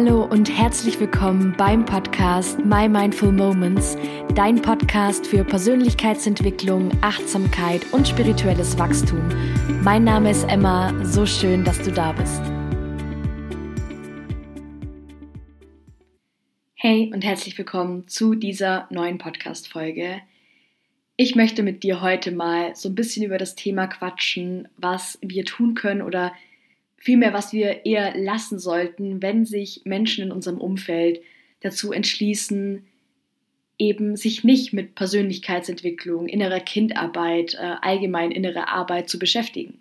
[0.00, 3.96] Hallo und herzlich willkommen beim Podcast My Mindful Moments,
[4.36, 9.28] dein Podcast für Persönlichkeitsentwicklung, Achtsamkeit und spirituelles Wachstum.
[9.82, 12.40] Mein Name ist Emma, so schön, dass du da bist.
[16.76, 20.20] Hey und herzlich willkommen zu dieser neuen Podcast-Folge.
[21.16, 25.44] Ich möchte mit dir heute mal so ein bisschen über das Thema quatschen, was wir
[25.44, 26.32] tun können oder
[26.98, 31.20] vielmehr, was wir eher lassen sollten, wenn sich Menschen in unserem Umfeld
[31.60, 32.84] dazu entschließen,
[33.78, 39.78] eben sich nicht mit Persönlichkeitsentwicklung, innerer Kindarbeit, äh, allgemein innerer Arbeit zu beschäftigen.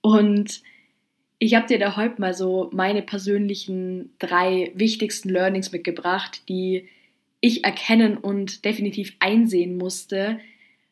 [0.00, 0.62] Und
[1.38, 6.88] ich habe dir da heute mal so meine persönlichen drei wichtigsten Learnings mitgebracht, die
[7.40, 10.38] ich erkennen und definitiv einsehen musste,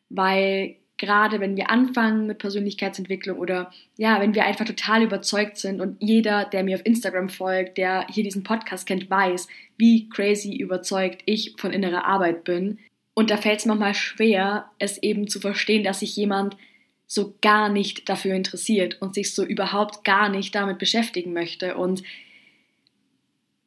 [0.09, 5.81] weil gerade wenn wir anfangen mit Persönlichkeitsentwicklung oder ja, wenn wir einfach total überzeugt sind
[5.81, 10.55] und jeder, der mir auf Instagram folgt, der hier diesen Podcast kennt, weiß, wie crazy
[10.55, 12.77] überzeugt ich von innerer Arbeit bin.
[13.15, 16.55] Und da fällt es manchmal schwer, es eben zu verstehen, dass sich jemand
[17.07, 21.77] so gar nicht dafür interessiert und sich so überhaupt gar nicht damit beschäftigen möchte.
[21.77, 22.03] Und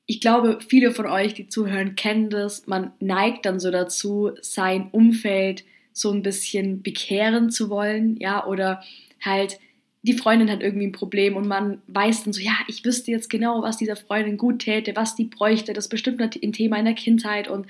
[0.07, 2.69] ich glaube, viele von euch, die zuhören, kennen das.
[2.69, 8.83] Man neigt dann so dazu, sein Umfeld so ein bisschen bekehren zu wollen, ja, oder
[9.25, 9.59] halt
[10.03, 13.31] die Freundin hat irgendwie ein Problem und man weiß dann so, ja, ich wüsste jetzt
[13.31, 16.85] genau, was dieser Freundin gut täte, was die bräuchte, das ist bestimmt ein Thema in
[16.85, 17.67] der Kindheit und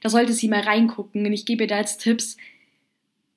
[0.00, 2.36] da sollte sie mal reingucken und ich gebe ihr da jetzt Tipps.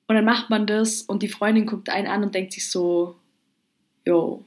[0.08, 3.14] Und dann macht man das und die Freundin guckt einen an und denkt sich so,
[4.04, 4.44] yo,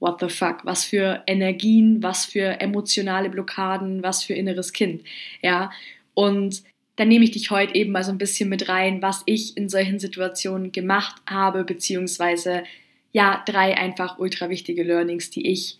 [0.00, 5.04] what the fuck, was für Energien, was für emotionale Blockaden, was für inneres Kind,
[5.42, 5.70] ja,
[6.14, 6.64] und
[6.96, 9.68] dann nehme ich dich heute eben mal so ein bisschen mit rein, was ich in
[9.68, 12.64] solchen Situationen gemacht habe, beziehungsweise
[13.12, 15.78] ja, drei einfach ultra wichtige Learnings, die ich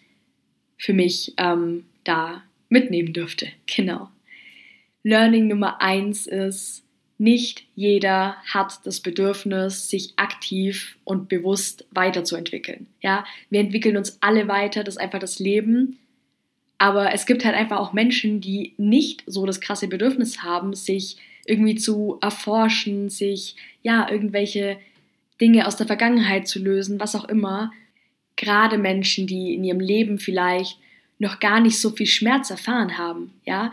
[0.79, 3.49] für mich ähm, da mitnehmen dürfte.
[3.75, 4.09] Genau.
[5.05, 6.85] Learning Nummer eins ist,
[7.19, 12.87] nicht jeder hat das Bedürfnis, sich aktiv und bewusst weiterzuentwickeln.
[13.01, 15.99] Ja, wir entwickeln uns alle weiter, das ist einfach das Leben.
[16.83, 21.17] Aber es gibt halt einfach auch Menschen, die nicht so das krasse Bedürfnis haben, sich
[21.47, 23.55] irgendwie zu erforschen, sich
[23.85, 24.79] ja irgendwelche
[25.41, 27.71] Dinge aus der Vergangenheit zu lösen, was auch immer.
[28.35, 30.81] Gerade Menschen, die in ihrem Leben vielleicht
[31.21, 33.71] noch gar nicht so viel Schmerz erfahren haben, ja.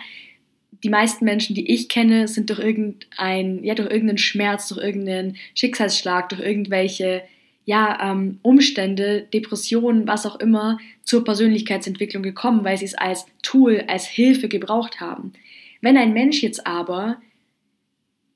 [0.84, 5.36] Die meisten Menschen, die ich kenne, sind durch irgendein, ja, durch irgendeinen Schmerz, durch irgendeinen
[5.56, 7.24] Schicksalsschlag, durch irgendwelche
[7.70, 13.84] ja, ähm, Umstände, Depressionen, was auch immer, zur Persönlichkeitsentwicklung gekommen, weil sie es als Tool,
[13.88, 15.34] als Hilfe gebraucht haben.
[15.80, 17.22] Wenn ein Mensch jetzt aber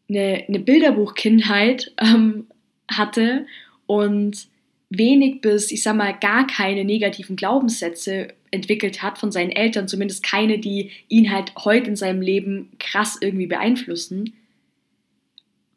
[0.08, 2.46] eine, eine Bilderbuchkindheit ähm,
[2.88, 3.48] hatte
[3.88, 4.50] und
[4.92, 10.22] wenig bis, ich sag mal, gar keine negativen Glaubenssätze entwickelt hat von seinen Eltern, zumindest
[10.22, 14.34] keine, die ihn halt heute in seinem Leben krass irgendwie beeinflussen,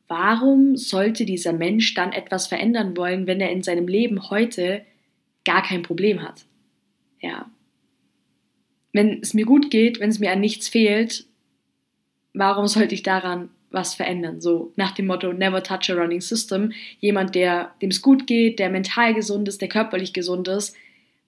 [0.09, 4.84] warum sollte dieser Mensch dann etwas verändern wollen, wenn er in seinem Leben heute
[5.44, 6.47] gar kein Problem hat?
[7.21, 7.50] Ja.
[8.93, 11.27] Wenn es mir gut geht, wenn es mir an nichts fehlt,
[12.33, 14.41] warum sollte ich daran was verändern?
[14.41, 16.73] So nach dem Motto Never touch a running system.
[17.00, 20.77] Jemand, der dem es gut geht, der mental gesund ist, der körperlich gesund ist,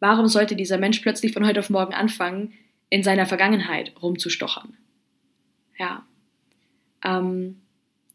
[0.00, 2.52] warum sollte dieser Mensch plötzlich von heute auf morgen anfangen,
[2.90, 4.76] in seiner Vergangenheit rumzustochern?
[5.78, 6.06] Ja.
[7.04, 7.60] Ähm,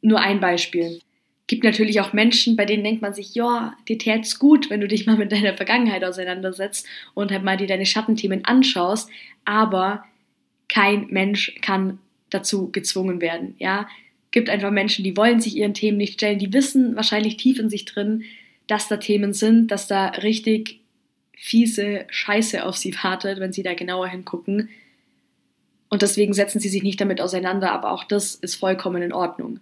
[0.03, 0.99] nur ein Beispiel.
[1.47, 4.87] Gibt natürlich auch Menschen, bei denen denkt man sich, ja, dir tät's gut, wenn du
[4.87, 9.09] dich mal mit deiner Vergangenheit auseinandersetzt und halt mal dir deine Schattenthemen anschaust,
[9.43, 10.05] aber
[10.69, 11.99] kein Mensch kann
[12.29, 13.87] dazu gezwungen werden, ja.
[14.31, 17.69] Gibt einfach Menschen, die wollen sich ihren Themen nicht stellen, die wissen wahrscheinlich tief in
[17.69, 18.23] sich drin,
[18.65, 20.79] dass da Themen sind, dass da richtig
[21.37, 24.69] fiese Scheiße auf sie wartet, wenn sie da genauer hingucken.
[25.89, 29.59] Und deswegen setzen sie sich nicht damit auseinander, aber auch das ist vollkommen in Ordnung.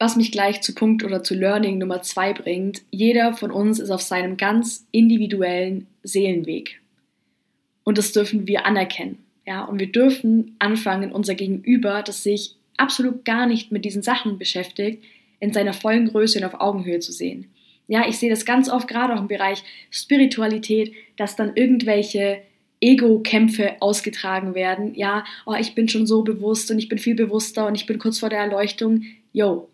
[0.00, 3.90] Was mich gleich zu Punkt oder zu Learning Nummer zwei bringt, jeder von uns ist
[3.90, 6.80] auf seinem ganz individuellen Seelenweg.
[7.82, 9.18] Und das dürfen wir anerkennen.
[9.44, 14.38] Ja, und wir dürfen anfangen, unser Gegenüber, das sich absolut gar nicht mit diesen Sachen
[14.38, 15.02] beschäftigt,
[15.40, 17.46] in seiner vollen Größe und auf Augenhöhe zu sehen.
[17.88, 22.42] Ja, ich sehe das ganz oft gerade auch im Bereich Spiritualität, dass dann irgendwelche
[22.80, 24.94] Ego-Kämpfe ausgetragen werden.
[24.94, 27.98] Ja, oh, ich bin schon so bewusst und ich bin viel bewusster und ich bin
[27.98, 29.04] kurz vor der Erleuchtung.
[29.32, 29.68] Yo,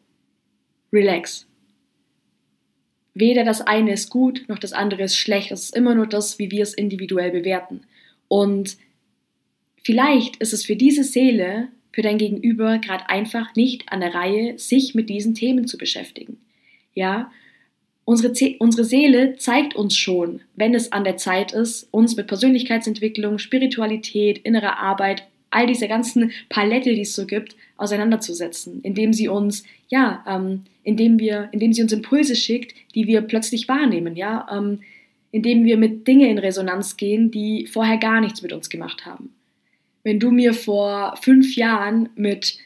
[0.94, 1.46] relax.
[3.12, 5.52] Weder das eine ist gut, noch das andere ist schlecht.
[5.52, 7.82] Es ist immer nur das, wie wir es individuell bewerten.
[8.28, 8.76] Und
[9.82, 14.58] vielleicht ist es für diese Seele, für dein Gegenüber gerade einfach nicht an der Reihe,
[14.58, 16.38] sich mit diesen Themen zu beschäftigen.
[16.94, 17.30] Ja,
[18.06, 23.38] Unsere, unsere Seele zeigt uns schon, wenn es an der Zeit ist, uns mit Persönlichkeitsentwicklung,
[23.38, 29.64] Spiritualität, innerer Arbeit, all diese ganzen Palette, die es so gibt, auseinanderzusetzen, indem sie uns,
[29.88, 34.80] ja, ähm, indem wir, indem sie uns Impulse schickt, die wir plötzlich wahrnehmen, ja, ähm,
[35.30, 39.34] indem wir mit Dingen in Resonanz gehen, die vorher gar nichts mit uns gemacht haben.
[40.02, 42.58] Wenn du mir vor fünf Jahren mit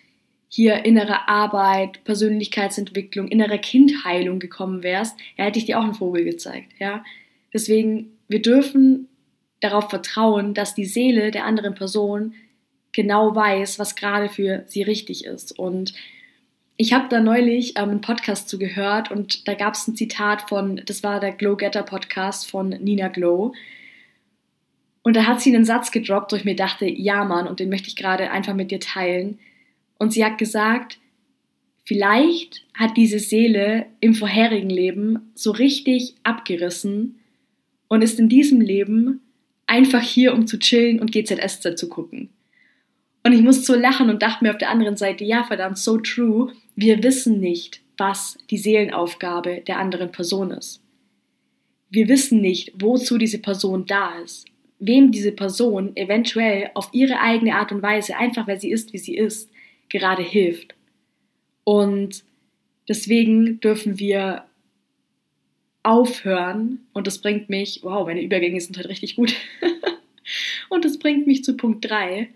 [0.48, 6.24] hier innere Arbeit, Persönlichkeitsentwicklung, innere Kindheilung gekommen wärst, ja, hätte ich dir auch einen Vogel
[6.24, 7.04] gezeigt, ja.
[7.52, 9.08] Deswegen, wir dürfen
[9.60, 12.34] darauf vertrauen, dass die Seele der anderen Person
[12.98, 15.56] genau weiß, was gerade für sie richtig ist.
[15.56, 15.94] Und
[16.76, 20.82] ich habe da neulich ähm, einen Podcast zugehört und da gab es ein Zitat von,
[20.84, 23.52] das war der Glow Getter Podcast von Nina Glow.
[25.02, 27.68] Und da hat sie einen Satz gedroppt, wo ich mir dachte, ja Mann, und den
[27.68, 29.38] möchte ich gerade einfach mit dir teilen.
[29.96, 30.98] Und sie hat gesagt,
[31.84, 37.20] vielleicht hat diese Seele im vorherigen Leben so richtig abgerissen
[37.86, 39.20] und ist in diesem Leben
[39.68, 42.30] einfach hier, um zu chillen und GZSZ zu gucken.
[43.28, 45.98] Und ich musste so lachen und dachte mir auf der anderen Seite, ja, verdammt, so
[45.98, 46.50] true.
[46.76, 50.80] Wir wissen nicht, was die Seelenaufgabe der anderen Person ist.
[51.90, 54.46] Wir wissen nicht, wozu diese Person da ist,
[54.78, 58.98] wem diese Person eventuell auf ihre eigene Art und Weise, einfach weil sie ist, wie
[58.98, 59.50] sie ist,
[59.90, 60.74] gerade hilft.
[61.64, 62.24] Und
[62.88, 64.44] deswegen dürfen wir
[65.82, 69.34] aufhören, und das bringt mich, wow, meine Übergänge sind heute richtig gut,
[70.70, 72.30] und das bringt mich zu Punkt 3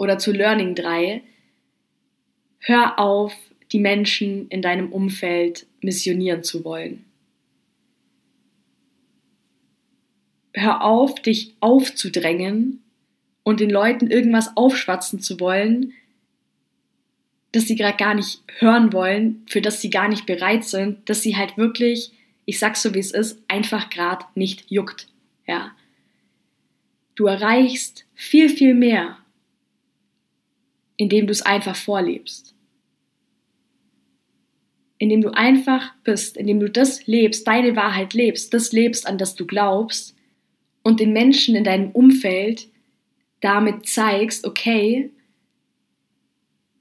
[0.00, 1.20] oder zu Learning 3.
[2.60, 3.34] Hör auf,
[3.70, 7.04] die Menschen in deinem Umfeld missionieren zu wollen.
[10.54, 12.82] Hör auf, dich aufzudrängen
[13.42, 15.92] und den Leuten irgendwas aufschwatzen zu wollen,
[17.52, 21.20] das sie gerade gar nicht hören wollen, für das sie gar nicht bereit sind, dass
[21.20, 22.12] sie halt wirklich,
[22.46, 25.08] ich sag's so wie es ist, einfach gerade nicht juckt.
[25.46, 25.72] Ja.
[27.16, 29.19] Du erreichst viel, viel mehr,
[31.00, 32.54] indem du es einfach vorlebst.
[34.98, 39.34] Indem du einfach bist, indem du das lebst, deine Wahrheit lebst, das lebst, an das
[39.34, 40.14] du glaubst
[40.82, 42.68] und den Menschen in deinem Umfeld
[43.40, 45.10] damit zeigst, okay,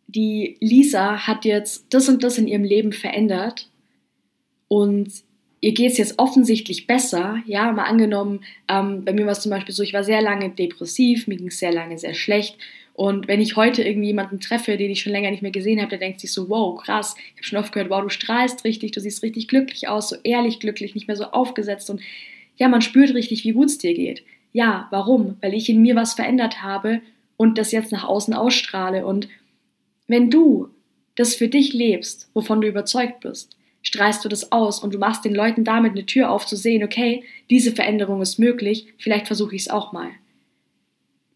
[0.08, 3.70] die Lisa hat jetzt das und das in ihrem Leben verändert
[4.68, 5.14] und
[5.62, 7.42] ihr geht es jetzt offensichtlich besser.
[7.46, 10.50] Ja, mal angenommen, ähm, bei mir war es zum Beispiel so, ich war sehr lange
[10.50, 12.58] depressiv, mir ging es sehr lange sehr schlecht.
[13.00, 15.88] Und wenn ich heute irgendwie jemanden treffe, den ich schon länger nicht mehr gesehen habe,
[15.88, 18.92] der denkt sich so, wow, krass, ich habe schon oft gehört, wow, du strahlst richtig,
[18.92, 22.02] du siehst richtig glücklich aus, so ehrlich glücklich, nicht mehr so aufgesetzt und
[22.58, 24.26] ja, man spürt richtig, wie gut es dir geht.
[24.52, 25.38] Ja, warum?
[25.40, 27.00] Weil ich in mir was verändert habe
[27.38, 29.30] und das jetzt nach außen ausstrahle und
[30.08, 30.68] wenn du
[31.16, 35.24] das für dich lebst, wovon du überzeugt bist, strahlst du das aus und du machst
[35.24, 39.56] den Leuten damit eine Tür auf zu sehen, okay, diese Veränderung ist möglich, vielleicht versuche
[39.56, 40.10] ich es auch mal.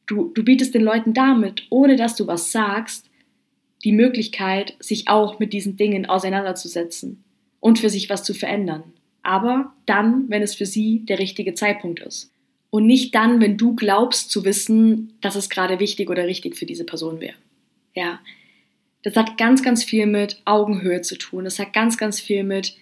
[0.06, 3.10] Du, du bietest den Leuten damit, ohne dass du was sagst,
[3.84, 7.24] die Möglichkeit, sich auch mit diesen Dingen auseinanderzusetzen
[7.60, 8.84] und für sich was zu verändern.
[9.24, 12.32] Aber dann, wenn es für sie der richtige Zeitpunkt ist.
[12.70, 16.66] Und nicht dann, wenn du glaubst zu wissen, dass es gerade wichtig oder richtig für
[16.66, 17.36] diese Person wäre.
[17.94, 18.20] Ja,
[19.04, 21.44] das hat ganz, ganz viel mit Augenhöhe zu tun.
[21.44, 22.76] Das hat ganz, ganz viel mit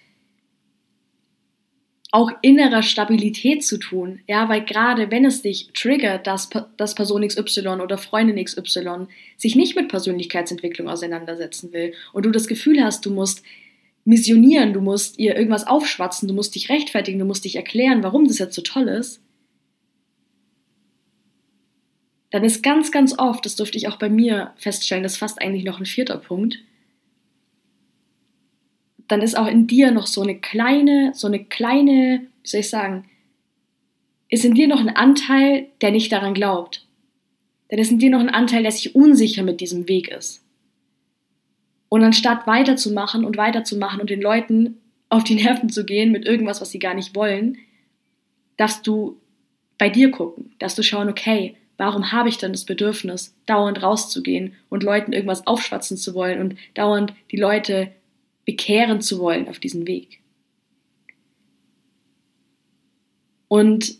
[2.12, 4.20] auch innerer Stabilität zu tun.
[4.28, 9.06] Ja, weil gerade wenn es dich triggert, dass, dass Person XY oder Freundin XY
[9.38, 13.42] sich nicht mit Persönlichkeitsentwicklung auseinandersetzen will und du das Gefühl hast, du musst
[14.04, 18.28] missionieren, du musst ihr irgendwas aufschwatzen, du musst dich rechtfertigen, du musst dich erklären, warum
[18.28, 19.22] das jetzt so toll ist,
[22.30, 25.40] dann ist ganz, ganz oft, das durfte ich auch bei mir feststellen, das ist fast
[25.40, 26.58] eigentlich noch ein vierter Punkt,
[29.12, 32.70] dann ist auch in dir noch so eine kleine, so eine kleine, wie soll ich
[32.70, 33.04] sagen,
[34.30, 36.86] ist in dir noch ein Anteil, der nicht daran glaubt.
[37.68, 40.42] Dann ist in dir noch ein Anteil, der sich unsicher mit diesem Weg ist.
[41.90, 44.78] Und anstatt weiterzumachen und weiterzumachen und den Leuten
[45.10, 47.58] auf die Nerven zu gehen mit irgendwas, was sie gar nicht wollen,
[48.56, 49.20] darfst du
[49.76, 54.54] bei dir gucken, darfst du schauen, okay, Warum habe ich dann das Bedürfnis, dauernd rauszugehen
[54.68, 57.90] und Leuten irgendwas aufschwatzen zu wollen und dauernd die Leute
[58.44, 60.20] bekehren zu wollen auf diesen Weg?
[63.48, 63.96] Und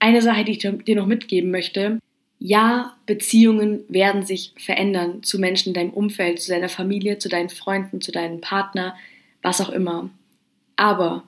[0.00, 2.00] eine Sache, die ich dir noch mitgeben möchte,
[2.42, 7.50] ja, Beziehungen werden sich verändern zu Menschen in deinem Umfeld, zu deiner Familie, zu deinen
[7.50, 8.96] Freunden, zu deinem Partner,
[9.42, 10.10] was auch immer.
[10.76, 11.22] Aber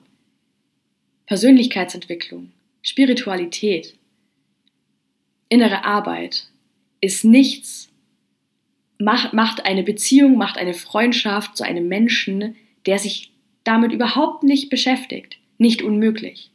[1.27, 3.95] Persönlichkeitsentwicklung, Spiritualität,
[5.49, 6.47] innere Arbeit
[6.99, 7.92] ist nichts,
[9.03, 12.55] macht, macht eine Beziehung, macht eine Freundschaft zu einem Menschen,
[12.85, 13.31] der sich
[13.63, 16.51] damit überhaupt nicht beschäftigt, nicht unmöglich.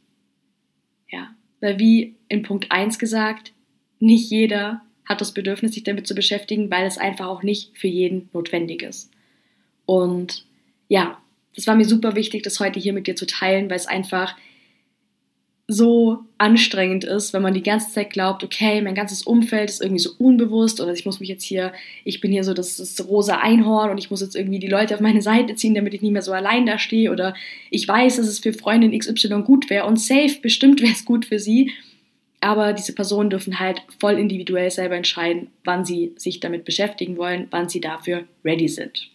[1.11, 3.53] Ja, weil wie in Punkt 1 gesagt,
[3.99, 7.89] nicht jeder hat das Bedürfnis, sich damit zu beschäftigen, weil es einfach auch nicht für
[7.89, 9.11] jeden notwendig ist.
[9.87, 10.45] Und
[10.89, 11.19] ja,
[11.55, 14.37] das war mir super wichtig, das heute hier mit dir zu teilen, weil es einfach
[15.71, 20.01] so anstrengend ist, wenn man die ganze Zeit glaubt, okay, mein ganzes Umfeld ist irgendwie
[20.01, 23.37] so unbewusst oder ich muss mich jetzt hier, ich bin hier so das, das rosa
[23.37, 26.13] Einhorn und ich muss jetzt irgendwie die Leute auf meine Seite ziehen, damit ich nicht
[26.13, 27.35] mehr so allein da stehe oder
[27.71, 31.27] ich weiß, dass es für Freundin XY gut wäre und safe, bestimmt wäre es gut
[31.27, 31.71] für sie,
[32.41, 37.47] aber diese Personen dürfen halt voll individuell selber entscheiden, wann sie sich damit beschäftigen wollen,
[37.51, 39.11] wann sie dafür ready sind.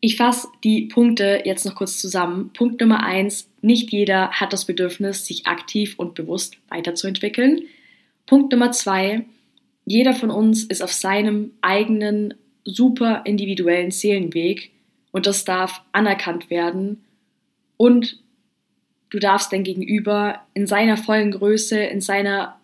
[0.00, 2.50] Ich fasse die Punkte jetzt noch kurz zusammen.
[2.54, 7.62] Punkt Nummer eins: Nicht jeder hat das Bedürfnis, sich aktiv und bewusst weiterzuentwickeln.
[8.26, 9.26] Punkt Nummer zwei,
[9.84, 14.70] jeder von uns ist auf seinem eigenen, super individuellen Seelenweg
[15.10, 17.02] und das darf anerkannt werden
[17.76, 18.22] und
[19.08, 22.60] du darfst dein Gegenüber in seiner vollen Größe, in seiner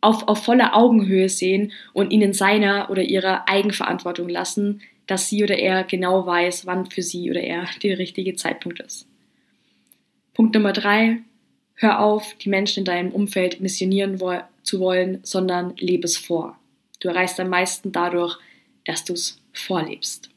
[0.00, 5.42] auf, auf voller Augenhöhe sehen und ihn in seiner oder ihrer Eigenverantwortung lassen, dass sie
[5.42, 9.06] oder er genau weiß, wann für sie oder er der richtige Zeitpunkt ist.
[10.32, 11.18] Punkt Nummer drei,
[11.74, 16.58] hör auf, die Menschen in deinem Umfeld missionieren wo zu wollen, sondern lebe es vor.
[17.00, 18.38] Du erreichst am meisten dadurch,
[18.84, 20.30] dass du es vorlebst.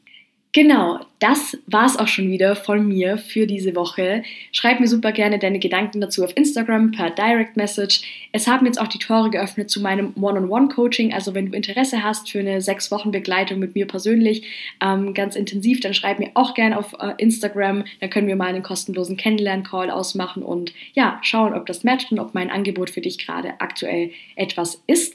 [0.54, 4.22] Genau, das war's auch schon wieder von mir für diese Woche.
[4.50, 8.00] Schreib mir super gerne deine Gedanken dazu auf Instagram per Direct Message.
[8.32, 11.12] Es haben jetzt auch die Tore geöffnet zu meinem One-on-One-Coaching.
[11.12, 14.46] Also wenn du Interesse hast für eine sechs Wochen Begleitung mit mir persönlich,
[14.82, 17.84] ähm, ganz intensiv, dann schreib mir auch gerne auf äh, Instagram.
[18.00, 22.20] Dann können wir mal einen kostenlosen Kennenlern-Call ausmachen und ja, schauen, ob das matcht und
[22.20, 25.14] ob mein Angebot für dich gerade aktuell etwas ist.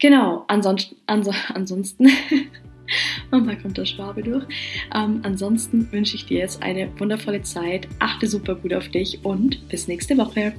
[0.00, 2.10] Genau, ansonsten, ansonsten
[3.30, 4.44] Und da kommt der Schwabe durch.
[4.94, 7.88] Ähm, ansonsten wünsche ich dir jetzt eine wundervolle Zeit.
[7.98, 10.54] Achte super gut auf dich und bis nächste Woche.